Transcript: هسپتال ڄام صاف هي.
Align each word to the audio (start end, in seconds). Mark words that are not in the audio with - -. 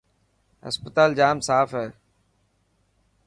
هسپتال 0.65 1.09
ڄام 1.19 1.37
صاف 1.47 1.69
هي. 1.79 1.87